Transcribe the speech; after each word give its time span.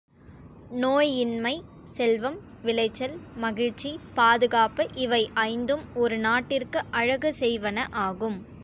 நோய் 0.71 1.11
இன்மை, 1.15 1.53
செல்வம், 1.87 2.37
விளைச்சல், 2.63 3.13
மகிழ்ச்சி, 3.35 3.91
பாதுகாப்பு 4.15 4.85
இவை 5.05 5.21
ஐந்தும் 5.47 5.85
ஒரு 5.95 6.17
நாட்டிற்கு 6.19 6.81
அழகு 6.93 7.31
செய்வன 7.39 7.77
ஆகும். 8.05 8.39